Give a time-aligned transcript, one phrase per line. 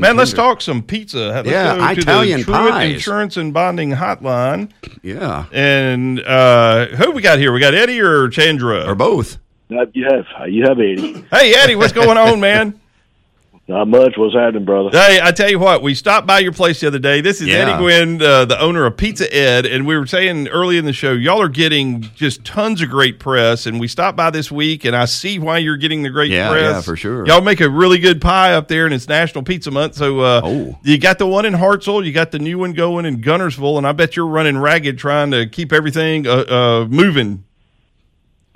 [0.00, 1.18] Man, let's talk some pizza.
[1.18, 2.94] Let's Yeah, go to Italian the Truitt pies.
[2.94, 4.70] Insurance and Bonding Hotline.
[5.02, 7.52] Yeah, And uh, who we got here?
[7.52, 8.84] We got Eddie or Chandra?
[8.86, 9.38] or both.
[9.70, 11.24] Uh, You have you have eighty.
[11.32, 12.80] hey, Eddie, what's going on, man?
[13.68, 14.14] Not much.
[14.16, 14.90] What's happening, brother?
[14.96, 17.20] Hey, I tell you what, we stopped by your place the other day.
[17.20, 17.56] This is Yeah.
[17.68, 20.92] Eddie Gwin, uh, the owner of Pizza Ed, and we were saying early in the
[20.92, 23.66] show, y'all are getting just tons of great press.
[23.66, 26.50] And we stopped by this week, and I see why you're getting the great Yeah,
[26.50, 26.62] press.
[26.62, 27.26] yeah, for sure.
[27.26, 29.96] Y'all make a really good pie up there, and it's National Pizza Month.
[29.96, 30.78] So uh, Oh.
[30.84, 33.86] you got the one in Hartselle, you got the new one going in Guntersville, and
[33.86, 37.42] I bet you're running ragged trying to keep everything uh, uh, moving.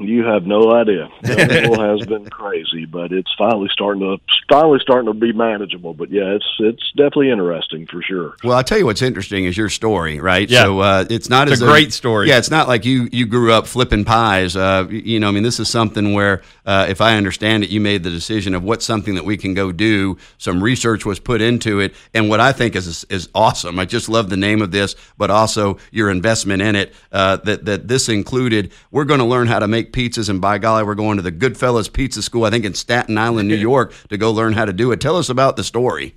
[0.00, 1.08] You have no idea.
[1.24, 4.16] Guntersville has been crazy, but it's finally starting to
[4.50, 5.94] finally starting to be manageable.
[5.94, 8.34] But yeah, it's it's definitely interesting for sure.
[8.42, 10.48] Well, I'll tell you what's interesting is your story, right?
[10.48, 10.62] Yeah.
[10.64, 12.28] So uh, it's not It's as a though- great story.
[12.28, 14.56] Yeah, it's not like you you grew up flipping pies.
[14.56, 17.80] Uh, you know, I mean, this is something where, uh, if I understand it, you
[17.80, 20.16] made the decision of what's something that we can go do.
[20.38, 23.78] Some research was put into it, and what I think is is awesome.
[23.78, 26.94] I just love the name of this, but also your investment in it.
[27.12, 28.72] Uh, that that this included.
[28.90, 31.32] We're going to learn how to make pizzas, and by golly, we're going to the
[31.32, 34.72] Goodfellas Pizza School, I think in Staten Island, New York, to go learn how to
[34.72, 35.00] do it.
[35.00, 36.14] Tell us about the story.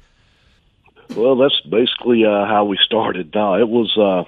[1.16, 3.34] Well, that's basically uh, how we started.
[3.34, 3.96] Now it was.
[3.98, 4.24] Uh,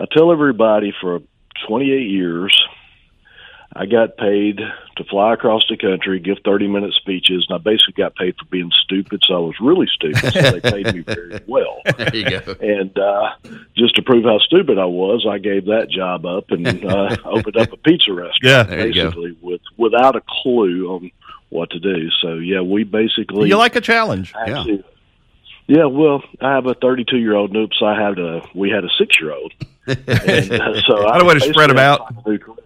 [0.00, 1.20] I tell everybody for
[1.68, 2.56] 28 years,
[3.74, 4.60] I got paid
[5.02, 8.44] to fly across the country, give 30 minute speeches, and I basically got paid for
[8.46, 9.22] being stupid.
[9.26, 10.32] So I was really stupid.
[10.32, 11.80] So they paid me very well.
[11.96, 12.54] There you go.
[12.60, 13.34] And uh,
[13.76, 17.56] just to prove how stupid I was, I gave that job up and uh, opened
[17.56, 18.38] up a pizza restaurant.
[18.42, 18.62] Yeah.
[18.62, 19.04] There you go.
[19.10, 21.10] basically with without a clue on
[21.48, 22.08] what to do.
[22.22, 24.32] So yeah, we basically You like a challenge.
[24.36, 24.84] actually.
[25.66, 27.54] Yeah, well, I have a 32 year old.
[27.54, 28.42] Oops, I had a.
[28.56, 29.52] We had a six year old.
[29.86, 32.00] And, uh, so What a way to spread them out.
[32.00, 32.56] had to find a new career.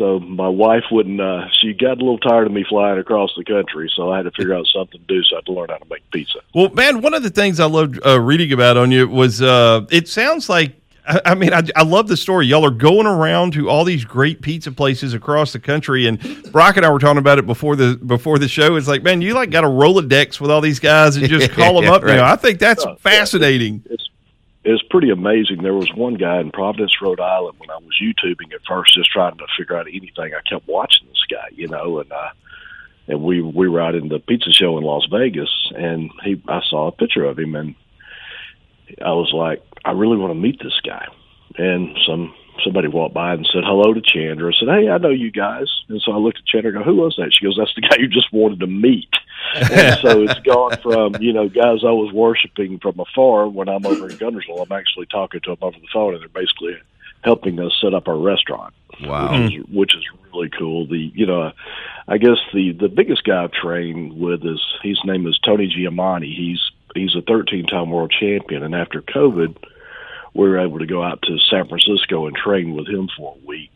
[0.00, 1.20] So my wife wouldn't.
[1.20, 4.22] Uh, she got a little tired of me flying across the country, so I had
[4.22, 5.22] to figure out something to do.
[5.24, 6.38] So I had to learn how to make pizza.
[6.54, 9.86] Well, man, one of the things I loved uh, reading about on you was uh,
[9.90, 10.72] it sounds like.
[11.06, 12.46] I mean, I, I love the story.
[12.46, 16.20] Y'all are going around to all these great pizza places across the country, and
[16.52, 18.76] Brock and I were talking about it before the before the show.
[18.76, 21.74] It's like, man, you like got a Rolodex with all these guys and just call
[21.74, 22.02] them Yeah, up.
[22.02, 22.24] You know.
[22.24, 22.96] I think that's Oh, yeah.
[22.98, 23.82] fascinating.
[23.90, 24.08] It's
[24.64, 25.62] it's pretty amazing.
[25.62, 29.10] There was one guy in Providence, Rhode Island, when I was YouTubing at first, just
[29.10, 30.32] trying to figure out anything.
[30.34, 32.30] I kept watching this guy, you know, and uh,
[33.08, 36.60] and we we were out in the pizza show in Las Vegas, and he I
[36.68, 37.74] saw a picture of him, and
[39.04, 41.06] I was like, I really want to meet this guy.
[41.56, 44.52] And some somebody walked by and said hello to Chandra.
[44.52, 45.68] I said, Hey, I know you guys.
[45.88, 47.32] And so I looked at Chandra and go, Who was that?
[47.32, 49.08] She goes, That's the guy you just wanted to meet.
[49.54, 53.84] And so it's gone from, you know, guys I was worshiping from afar when I'm
[53.86, 56.76] over in Guntersville, I'm actually talking to them over the phone and they're basically
[57.22, 59.44] helping us set up our restaurant Wow.
[59.44, 60.86] which is, which is really cool.
[60.86, 61.52] The you know,
[62.08, 66.34] I guess the the biggest guy I've trained with is his name is Tony Gemignani.
[66.34, 69.56] He's he's a 13 time world champion, and after COVID,
[70.34, 73.46] we were able to go out to San Francisco and train with him for a
[73.46, 73.72] week.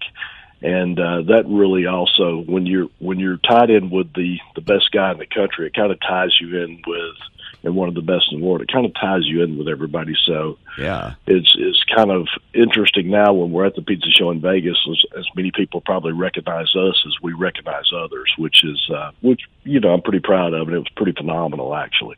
[0.65, 4.91] And uh, that really also, when you're when you're tied in with the the best
[4.93, 7.17] guy in the country, it kind of ties you in with
[7.65, 8.63] and one of the best in the world.
[8.63, 10.15] It kind of ties you in with everybody.
[10.25, 11.15] So Yeah.
[11.27, 15.19] it's it's kind of interesting now when we're at the pizza show in Vegas, as,
[15.19, 19.81] as many people probably recognize us as we recognize others, which is uh, which you
[19.81, 22.17] know I'm pretty proud of, and it was pretty phenomenal actually.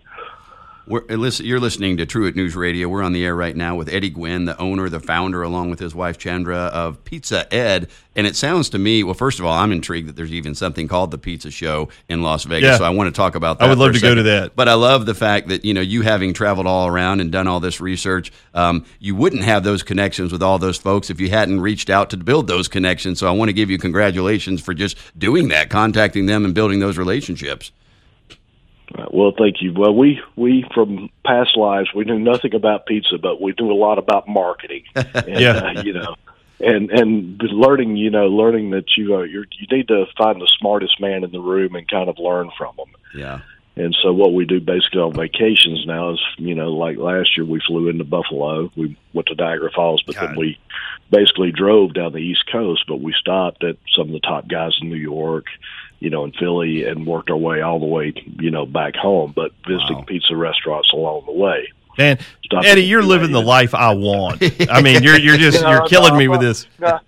[0.86, 2.88] We're, uh, you're listening to Truitt News Radio.
[2.88, 5.80] We're on the air right now with Eddie Gwin, the owner, the founder, along with
[5.80, 7.88] his wife Chandra of Pizza Ed.
[8.14, 10.86] And it sounds to me, well, first of all, I'm intrigued that there's even something
[10.86, 12.68] called the Pizza Show in Las Vegas.
[12.68, 12.78] Yeah.
[12.78, 13.64] So I want to talk about that.
[13.64, 14.54] I would love to go to that.
[14.54, 17.48] But I love the fact that you know you having traveled all around and done
[17.48, 21.30] all this research, um, you wouldn't have those connections with all those folks if you
[21.30, 23.18] hadn't reached out to build those connections.
[23.18, 26.78] So I want to give you congratulations for just doing that, contacting them, and building
[26.78, 27.72] those relationships.
[28.94, 29.72] Uh, well, thank you.
[29.74, 33.74] Well, we we from past lives we knew nothing about pizza, but we knew a
[33.74, 34.84] lot about marketing.
[34.94, 35.72] And, Yeah.
[35.76, 36.14] uh, you know.
[36.58, 40.48] And and learning, you know, learning that you uh, you're, you need to find the
[40.58, 42.88] smartest man in the room and kind of learn from them.
[43.14, 43.40] Yeah.
[43.78, 47.44] And so what we do basically on vacations now is, you know, like last year
[47.44, 48.70] we flew into Buffalo.
[48.74, 50.30] We went to Niagara Falls, but God.
[50.30, 50.58] then we
[51.10, 54.72] basically drove down the East Coast, but we stopped at some of the top guys
[54.80, 55.44] in New York,
[55.98, 59.32] you know, in Philly and worked our way all the way, you know, back home,
[59.36, 60.04] but visiting Wow.
[60.06, 61.68] pizza restaurants along the way.
[61.98, 64.42] Man, Stop Eddie, you're living the life I want.
[64.70, 66.66] I mean, you're you're just No, you're killing no, me I'm with this.
[66.78, 66.98] no,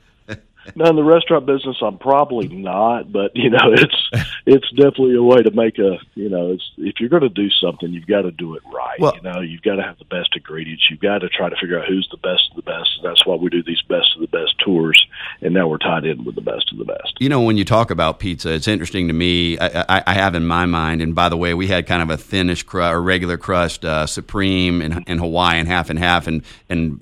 [0.75, 4.11] no, in the restaurant business, I'm probably not, but you know, it's
[4.47, 7.51] it's definitely a way to make a you know, it's if you're going to do
[7.51, 8.99] something, you've got to do it right.
[9.01, 10.85] Well- you know, you've got to have the best ingredients.
[10.91, 12.91] You've got to try to figure out who's the best of the best.
[12.97, 15.05] And that's why we do these best of the best tours,
[15.41, 17.17] and now we're tied in with the best of the best.
[17.21, 19.59] You know, when you talk about pizza, it's interesting to me.
[19.59, 22.11] I, I, I have in my mind, and by the way, we had kind of
[22.11, 26.43] a thinnish crust or regular crust, uh, supreme and, and Hawaiian, half and half, and
[26.69, 27.01] and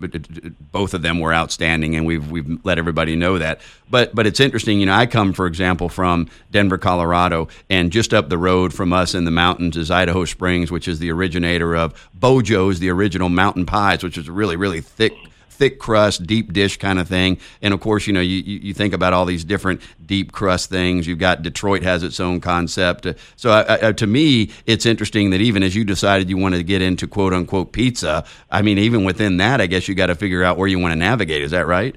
[0.72, 3.55] both of them were outstanding, and we've we've let everybody know that.
[3.88, 4.80] But but it's interesting.
[4.80, 8.92] You know, I come, for example, from Denver, Colorado, and just up the road from
[8.92, 12.90] us in the mountains is Idaho Springs, which is the originator of Beau Jo's, the
[12.90, 15.12] original mountain pies, which is a really really thick
[15.56, 17.38] thick crust, deep dish kind of thing.
[17.62, 21.06] And of course, you know, you, you think about all these different deep crust things.
[21.06, 23.06] You've got Detroit has its own concept.
[23.36, 26.64] So I, I, to me, it's interesting that even as you decided you wanted to
[26.64, 30.14] get into quote unquote pizza, I mean, even within that, I guess you got to
[30.14, 31.42] figure out where you want to navigate.
[31.42, 31.96] Is that right?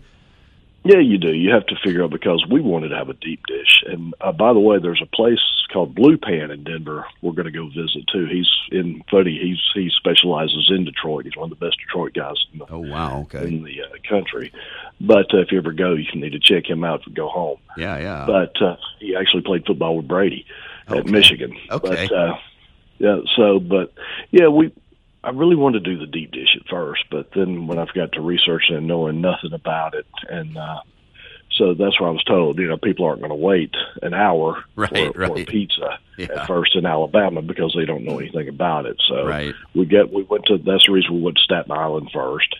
[0.83, 1.33] Yeah, you do.
[1.33, 3.83] You have to figure out because we wanted to have a deep dish.
[3.85, 5.41] And uh, by the way, there's a place
[5.71, 7.05] called Blue Pan in Denver.
[7.21, 8.25] We're going to go visit too.
[8.25, 9.37] He's in funny.
[9.37, 11.25] He's he specializes in Detroit.
[11.25, 13.87] He's one of the best Detroit guys in the, Oh wow, okay, in the uh,
[14.07, 14.53] country.
[15.01, 17.57] But uh, if you ever go, you need to check him out and go home.
[17.77, 18.25] yeah, yeah.
[18.25, 20.45] But uh, he actually played football with Brady
[20.87, 21.55] at Michigan.
[21.69, 22.07] Okay.
[22.07, 22.37] But, uh,
[22.99, 23.19] yeah.
[23.35, 23.93] So, but
[24.31, 24.71] yeah, we.
[25.23, 28.13] I really wanted to do the deep dish at first, but then when I got
[28.13, 30.79] to researching and knowing nothing about it, and uh,
[31.51, 32.57] so that's what I was told.
[32.57, 35.47] You know, people aren't going to wait an hour Right, for, for right.
[35.47, 36.27] pizza Yeah.
[36.41, 38.95] at first in Alabama because they don't know anything about it.
[39.09, 39.53] So Right.
[39.75, 42.55] we get we went to that's the reason we went to Staten Island first,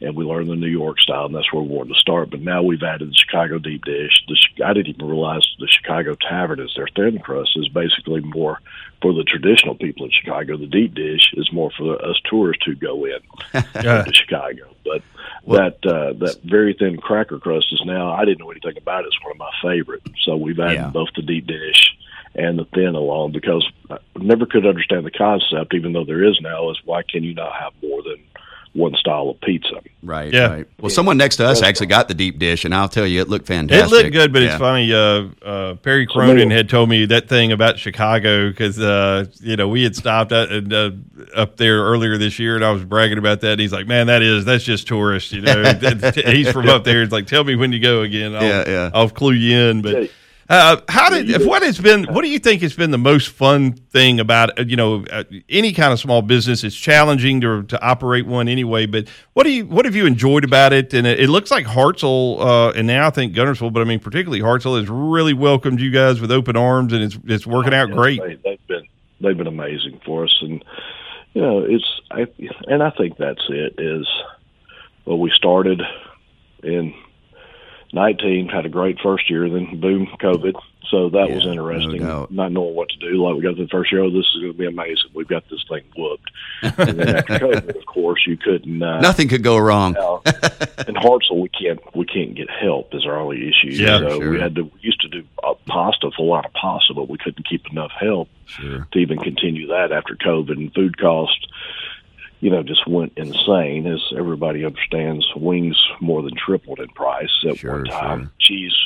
[0.00, 2.30] and we learned the New York style, and that's where we wanted to start.
[2.30, 4.12] But now we've added the Chicago deep dish.
[4.28, 8.60] The, I didn't even realize the Chicago Tavern is their thin crust is basically more
[9.02, 10.56] for the traditional people in Chicago.
[10.56, 13.18] The deep dish is more for us tourists who go in
[13.74, 14.02] Yeah.
[14.04, 14.74] to Chicago.
[14.84, 15.02] But
[15.46, 19.08] that uh, that very thin cracker crust is now I didn't know anything about it.
[19.08, 20.02] It's one of my favorite.
[20.24, 20.88] So we've added Yeah.
[20.88, 21.94] both the deep dish
[22.34, 26.38] and the thin along because I never could understand the concept, even though there is
[26.40, 28.22] now, is why can you not have more than
[28.72, 29.74] one style of pizza?
[30.02, 30.46] right, Yeah.
[30.46, 30.66] right.
[30.80, 33.28] Well, someone next to us actually got the deep dish, and I'll tell you, it
[33.28, 33.90] looked fantastic.
[33.90, 34.48] It looked good, but Yeah.
[34.48, 34.92] it's funny.
[34.92, 39.24] Uh, uh, Perry So Cronin maybe- had told me that thing about Chicago because uh,
[39.40, 40.90] you know we had stopped at, uh,
[41.34, 43.52] up there earlier this year, and I was bragging about that.
[43.52, 45.62] And he's like, "Man, that is that's just tourist." You know,
[46.26, 47.02] he's from up there.
[47.02, 48.34] It's like, "Tell me when you go again.
[48.34, 48.90] I'll, Yeah, yeah.
[48.94, 50.08] I'll clue you in." But Yeah.
[50.50, 53.72] Uh, how did what has been what do you think has been the most fun
[53.72, 56.64] thing about uh, you know uh, any kind of small business?
[56.64, 60.42] It's challenging to to operate one anyway, but what do you what have you enjoyed
[60.42, 60.92] about it?
[60.92, 64.00] And it, it looks like Hartselle uh, and now I think Guntersville, but I mean
[64.00, 67.92] particularly Hartselle has really welcomed you guys with open arms, and it's it's working out
[67.92, 68.20] great.
[68.20, 68.88] They, they've been
[69.20, 70.64] they've been amazing for us, and
[71.32, 72.26] you know it's I
[72.66, 73.74] and I think that's it.
[73.78, 74.08] Is
[75.04, 75.80] well, we started
[76.64, 76.92] in
[77.92, 80.54] nineteen, had a great first year, then boom, COVID.
[80.88, 82.00] So that was Yeah, no interesting.
[82.02, 82.32] doubt.
[82.32, 83.22] not knowing what to do.
[83.24, 85.10] Like we got the first year, oh, this is going to be amazing.
[85.14, 86.30] We've got this thing whooped.
[86.62, 88.82] and then after COVID, of course, you couldn't.
[88.82, 89.94] Uh, Nothing could go wrong.
[90.88, 93.68] in Hartselle, we can't we can't get help is our only issue.
[93.70, 94.30] Yeah, so sure.
[94.30, 97.18] we had to we used to do uh, pasta, a lot of pasta, but we
[97.18, 98.88] couldn't keep enough help Sure.
[98.90, 101.46] to even continue that after COVID and food cost.
[102.40, 103.86] You know, just went insane.
[103.86, 108.20] As everybody understands, wings more than tripled in price at Sure, one time.
[108.20, 108.30] sure.
[108.40, 108.76] Cheese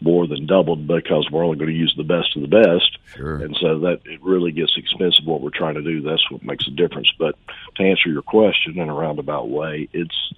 [0.00, 2.98] more than doubled because we're only going to use the best of the best.
[3.16, 3.36] Sure.
[3.36, 6.00] And so that it really gets expensive what we're trying to do.
[6.00, 7.12] That's what makes a difference.
[7.18, 7.36] But
[7.76, 10.32] to answer your question in a roundabout way, it's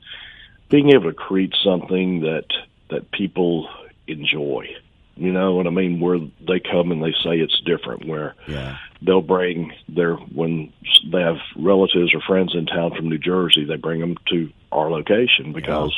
[0.69, 2.46] being able to create something that
[2.90, 3.69] that people
[4.06, 4.74] enjoy.
[5.17, 6.00] You know what I mean?
[6.00, 8.06] Where they come and they say it's different.
[8.06, 8.79] Where Yeah.
[9.03, 10.73] they'll bring their when
[11.11, 14.91] they have relatives or friends in town from New Jersey, they bring them to our
[14.91, 15.93] location because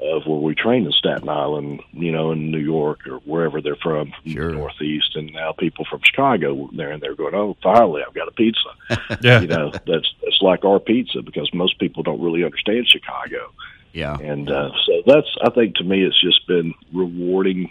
[0.00, 3.76] of where we train in Staten Island, you know, in New York or wherever they're
[3.76, 4.48] from, from Sure.
[4.52, 8.28] the Northeast, and now people from Chicago there and they're going, oh, finally, I've got
[8.28, 8.68] a pizza.
[9.22, 13.52] Yeah, you know, that's that's like our pizza because most people don't really understand Chicago,
[13.92, 14.16] Yeah.
[14.18, 17.70] and uh, so that's I think to me it's just been rewarding.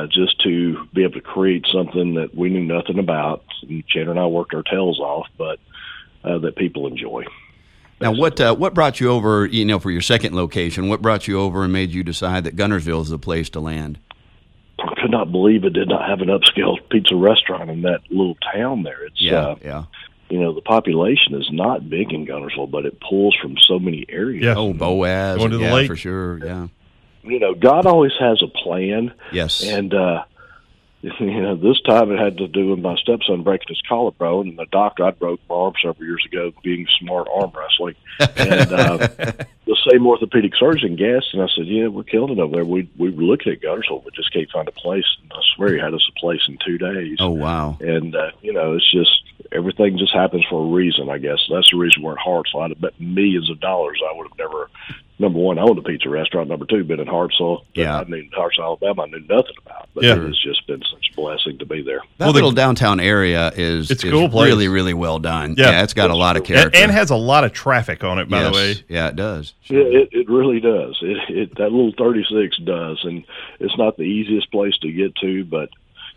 [0.00, 4.12] Uh, just to be able to create something that we knew nothing about, and Chandra
[4.12, 5.58] and I worked our tails off, but
[6.24, 7.24] uh, that people enjoy.
[8.00, 9.44] Now, what uh, what brought you over?
[9.46, 12.56] You know, for your second location, what brought you over and made you decide that
[12.56, 13.98] Guntersville is the place to land?
[14.78, 18.38] I could not believe it did not have an upscale pizza restaurant in that little
[18.54, 19.04] town there.
[19.04, 19.84] It's Yeah, uh, yeah.
[20.30, 24.06] you know the population is not big in Guntersville, but it pulls from so many
[24.08, 24.44] areas.
[24.44, 24.54] Yeah.
[24.56, 25.36] Oh, Boaz.
[25.36, 25.88] Going to the yeah, lake.
[25.88, 26.38] for sure.
[26.38, 26.68] Yeah.
[27.22, 29.62] You know, God always has a plan, Yes.
[29.62, 30.24] and uh,
[31.02, 34.58] you know, this time it had to do with my stepson breaking his collarbone, and
[34.58, 38.96] the doctor I broke my arm several years ago being smart arm wrestling, and uh,
[39.66, 42.64] the same orthopedic surgeon guessed, and I said, "Yeah, we're killing it over there.
[42.64, 45.06] We we were looking at Guntersville, but just can't find a place.
[45.22, 47.16] And I swear he had us a place in two days.
[47.20, 47.78] Oh wow!
[47.80, 49.10] And uh, you know, it's just
[49.52, 51.08] everything just happens for a reason.
[51.08, 52.62] I guess that's the reason we're in Hartselle.
[52.70, 54.68] I'd bet millions of dollars I would have never
[55.20, 56.48] number one, I owned a pizza restaurant.
[56.48, 57.64] Number two, been in Hartselle.
[57.74, 58.00] Yeah.
[58.00, 59.02] I knew Hartselle, Alabama.
[59.02, 59.88] I knew nothing about.
[59.94, 60.16] But Yeah.
[60.26, 62.00] it's just been such a blessing to be there.
[62.18, 64.48] That Well, the- little downtown area is It's is cool place.
[64.48, 65.54] really really well done.
[65.58, 65.82] Yeah.
[65.82, 68.28] it's got a lot of and, character and has a lot of traffic on it,
[68.28, 68.50] by yes.
[68.52, 68.74] the way.
[68.88, 69.54] Yeah, it does.
[69.66, 70.98] Yeah, it, it really does.
[71.02, 73.24] It, it that little thirty six does, and
[73.60, 75.68] it's not the easiest place to get to, but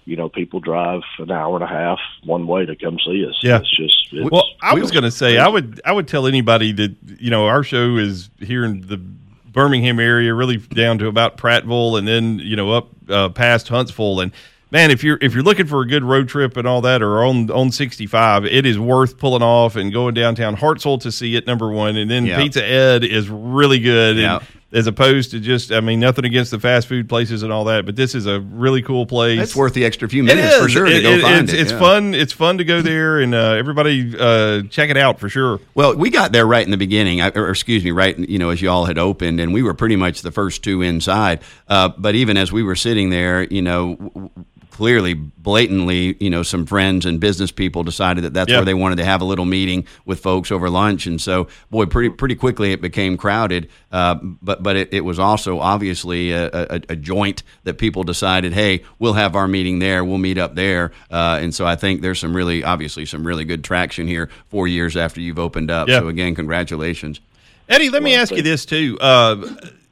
[0.05, 3.39] you know, people drive an hour and a half one way to come see us.
[3.41, 3.59] Yeah.
[3.59, 6.71] it's just it's, Well, I was going to say I would I would tell anybody
[6.73, 11.37] that you know our show is here in the Birmingham area, really down to about
[11.37, 14.19] Prattville, and then you know up uh, past Huntsville.
[14.19, 14.31] And
[14.71, 17.23] man, if you're if you're looking for a good road trip and all that, or
[17.23, 21.47] on on 65, it is worth pulling off and going downtown Hartselle to see it.
[21.47, 22.37] Number one, and then Yeah.
[22.37, 24.17] Pizza Ed is really good.
[24.17, 24.37] Yeah.
[24.37, 27.65] And, as opposed to just, I mean, nothing against the fast food places and all
[27.65, 29.39] that, but this is a really cool place.
[29.39, 31.59] It's worth the extra few minutes for sure to go it- find it's, it.
[31.59, 31.79] It's yeah.
[31.79, 32.13] fun.
[32.15, 35.59] It's fun to go there, and uh, everybody uh, check it out for sure.
[35.75, 38.49] Well, we got there right in the beginning, I- or excuse me, right, you know,
[38.49, 41.41] as you all had opened, and we were pretty much the first two inside.
[41.67, 44.29] Uh, but even as we were sitting there, you know, w-
[44.73, 48.57] clearly, blatantly, you know, some friends and business people decided that that's Yeah.
[48.57, 51.85] where they wanted to have a little meeting with folks over lunch, and so, boy,
[51.85, 53.69] pretty pretty quickly it became crowded.
[53.91, 58.53] Uh, but but it, it was also obviously a, a, a joint that people decided,
[58.53, 62.01] hey, we'll have our meeting there, we'll meet up there, uh, and so I think
[62.01, 65.87] there's some really obviously some really good traction here four years after you've opened up.
[65.87, 65.99] Yeah.
[65.99, 67.21] So again, congratulations.
[67.69, 68.97] Eddie, let me Well, ask you this too.
[68.99, 69.35] Uh,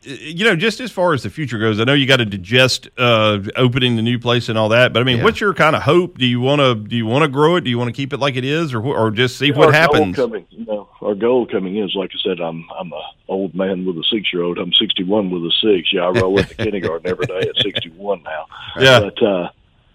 [0.04, 2.90] you know, just as far as the future goes, I know you got to digest
[2.98, 4.94] uh, opening the new place and all that.
[4.94, 5.24] But I mean, Yeah.
[5.24, 6.18] what's your kind of hope?
[6.18, 7.64] Do you want to do you want to grow it?
[7.64, 9.74] Do you want to keep it like it is, or or just see what our
[9.74, 10.16] happens?
[10.16, 12.40] Goal coming, you know, our goal coming is like I said.
[12.40, 14.58] I'm I'm a old man with a six year old.
[14.58, 15.94] I'm 61 with a six.
[15.94, 18.46] Yeah, I roll into kindergarten every day at 61 now.
[18.80, 19.00] Yeah.
[19.02, 19.50] but uh,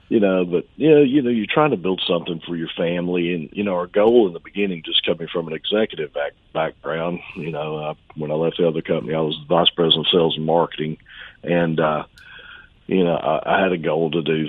[0.09, 3.49] you know, but yeah, you know, you're trying to build something for your family, and
[3.53, 7.21] you know, our goal in the beginning, just coming from an executive back, background.
[7.35, 10.37] You know, uh, when I left the other company, I was vice president of sales
[10.37, 10.99] and marketing,
[11.43, 12.05] and uh,
[12.87, 14.49] you know, I, I had a goal to do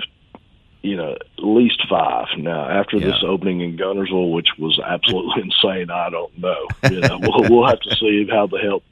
[0.82, 2.28] you know, at least five.
[2.38, 6.68] Now, after this opening in Guntersville, which was absolutely insane, I don't know.
[6.90, 8.84] You know, we'll, we'll have to see how the help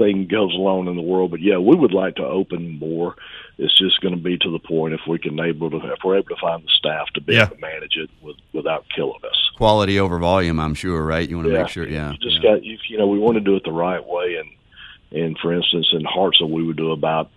[0.00, 1.30] thing goes along in the world.
[1.30, 3.14] But yeah, we would like to open more.
[3.58, 6.16] It's just going to be to the point if we can able to, if we're
[6.18, 7.42] able to find the staff to be Yeah.
[7.46, 9.50] able to manage it with, without killing us.
[9.56, 11.28] Quality over volume, I'm sure, right?
[11.28, 11.60] You want to Yeah.
[11.62, 12.12] make sure, yeah.
[12.12, 12.54] You just yeah.
[12.54, 14.36] got, you, you know, we want to do it the right way.
[14.40, 17.30] And, and for instance, in Hartselle, we would do about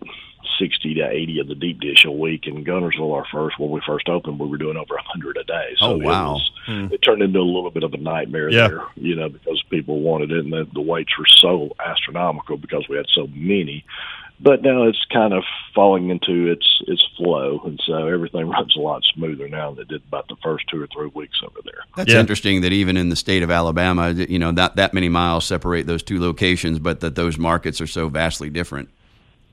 [0.59, 2.47] 60 to 80 of the deep dish a week.
[2.47, 5.43] In Guntersville, our first, when we first opened, we were doing over a 100 a
[5.43, 5.75] day.
[5.79, 6.01] So Oh, wow.
[6.01, 6.87] It, was, Hmm.
[6.91, 8.67] it turned into a little bit of a nightmare Yeah.
[8.67, 12.87] there, you know, because people wanted it and the, the waits were so astronomical because
[12.87, 13.83] we had so many.
[14.39, 18.79] But now it's kind of falling into its its flow, and so everything runs a
[18.79, 21.85] lot smoother now than it did about the first two or three weeks over there.
[21.95, 22.19] That's Yeah.
[22.19, 25.85] interesting that even in the state of Alabama, you know, not that many miles separate
[25.87, 28.89] those two locations, but that those markets are so vastly different.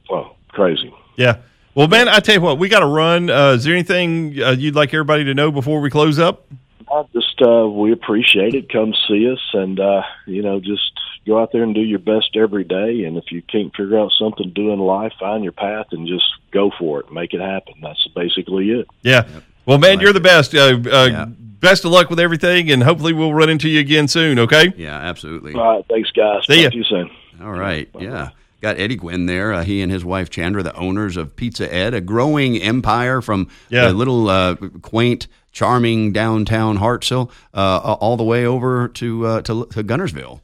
[0.09, 0.92] Well, crazy.
[1.16, 1.38] Yeah.
[1.75, 3.30] Well, man, I tell you what, we got to run.
[3.30, 6.47] Uh, is there anything uh, you'd like everybody to know before we close up?
[6.92, 8.69] I just uh, we appreciate it.
[8.73, 10.90] Come see us, and uh, you know, just
[11.26, 13.04] go out there and do your best every day.
[13.04, 16.09] And if you can't figure out something to do in life, find your path and
[16.09, 17.12] just go for it.
[17.12, 17.75] Make it happen.
[17.80, 18.88] That's basically it.
[19.02, 19.28] Yeah.
[19.66, 20.54] Well, man, you're the best.
[20.54, 21.26] Uh, uh, Yeah.
[21.61, 24.38] Best of luck with everything, and hopefully we'll run into you again soon.
[24.38, 24.73] Okay.
[24.78, 25.52] Yeah, absolutely.
[25.52, 26.47] All right, thanks, guys.
[26.47, 26.62] See.
[26.62, 27.11] Talk to you soon.
[27.42, 27.87] All right.
[27.99, 28.30] Yeah.
[28.61, 29.52] Got Eddie Gwin there.
[29.52, 33.49] Uh, he and his wife Chandra, the owners of Pizza Ed, a growing empire from
[33.71, 33.88] Yeah.
[33.88, 39.67] the little uh, quaint, charming downtown Hartselle uh, all the way over to, uh, to
[39.73, 40.38] to Guntersville.